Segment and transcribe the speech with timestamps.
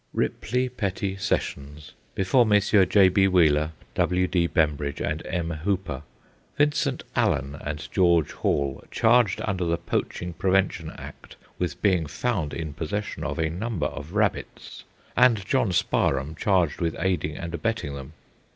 [0.15, 1.91] Ripley Petty Sessions.
[2.15, 2.87] Before Messrs.
[2.89, 3.07] J.
[3.07, 3.27] B.
[3.27, 4.27] Wheeler, W.
[4.27, 4.47] D.
[4.47, 5.51] Bembridge, and M.
[5.51, 6.01] Hooper.
[6.57, 12.73] Vincent Allen and George Hall, charged under the Poaching Prevention Act with being found in
[12.73, 14.85] possession of a number of rabbits,
[15.15, 18.13] and John Sparham, charged with aiding and abetting them.